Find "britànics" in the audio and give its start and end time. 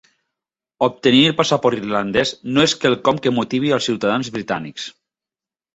4.39-4.93